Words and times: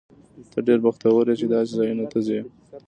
ته 0.51 0.59
ډېر 0.67 0.79
بختور 0.85 1.23
یې، 1.29 1.35
چې 1.39 1.45
داسې 1.53 1.71
ځایونو 1.79 2.05
ته 2.11 2.19
ځې. 2.25 2.39